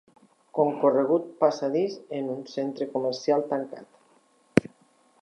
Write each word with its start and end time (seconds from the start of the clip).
Concorregut 0.59 1.27
passadís 1.43 1.99
en 2.21 2.33
un 2.39 2.41
centre 2.57 2.91
comercial 2.97 3.49
tancat. 3.55 4.69